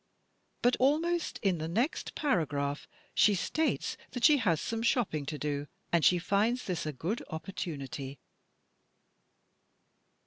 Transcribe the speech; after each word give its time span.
But 0.63 0.75
almost 0.79 1.37
in 1.43 1.59
the 1.59 1.67
next 1.67 2.15
para 2.15 2.47
graph 2.47 2.87
she 3.13 3.35
states 3.35 3.97
that 4.13 4.23
she 4.23 4.37
has 4.37 4.59
some 4.59 4.81
shopping 4.81 5.27
to 5.27 5.37
do, 5.37 5.67
and 5.93 6.03
she 6.03 6.17
finds 6.17 6.63
this 6.63 6.79
is 6.87 6.87
a 6.87 6.91
good 6.91 7.21
opportunity. 7.29 8.17